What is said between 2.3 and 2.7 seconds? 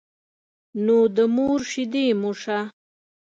شه.